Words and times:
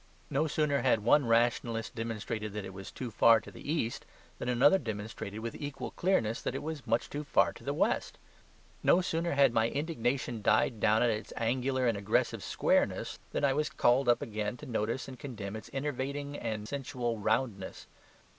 No 0.31 0.47
sooner 0.47 0.81
had 0.81 1.03
one 1.03 1.27
rationalist 1.27 1.93
demonstrated 1.93 2.53
that 2.53 2.65
it 2.65 2.73
was 2.73 2.89
too 2.89 3.11
far 3.11 3.39
to 3.39 3.51
the 3.51 3.71
east 3.71 4.03
than 4.39 4.49
another 4.49 4.79
demonstrated 4.79 5.41
with 5.41 5.53
equal 5.53 5.91
clearness 5.91 6.41
that 6.41 6.55
it 6.55 6.63
was 6.63 6.87
much 6.87 7.07
too 7.07 7.23
far 7.23 7.53
to 7.53 7.63
the 7.63 7.71
west. 7.71 8.17
No 8.81 9.01
sooner 9.01 9.33
had 9.33 9.53
my 9.53 9.69
indignation 9.69 10.41
died 10.41 10.79
down 10.79 11.03
at 11.03 11.11
its 11.11 11.31
angular 11.37 11.85
and 11.85 11.95
aggressive 11.99 12.41
squareness 12.43 13.19
than 13.31 13.43
I 13.45 13.53
was 13.53 13.69
called 13.69 14.09
up 14.09 14.23
again 14.23 14.57
to 14.57 14.65
notice 14.65 15.07
and 15.07 15.19
condemn 15.19 15.55
its 15.55 15.69
enervating 15.71 16.35
and 16.35 16.67
sensual 16.67 17.19
roundness. 17.19 17.85